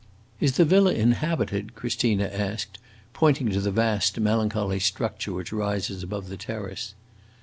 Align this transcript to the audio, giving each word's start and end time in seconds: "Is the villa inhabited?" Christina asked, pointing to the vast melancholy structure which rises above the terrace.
"Is 0.39 0.53
the 0.53 0.65
villa 0.65 0.95
inhabited?" 0.95 1.75
Christina 1.75 2.25
asked, 2.25 2.79
pointing 3.13 3.51
to 3.51 3.61
the 3.61 3.69
vast 3.69 4.19
melancholy 4.19 4.79
structure 4.79 5.31
which 5.33 5.53
rises 5.53 6.01
above 6.01 6.27
the 6.27 6.37
terrace. 6.37 6.95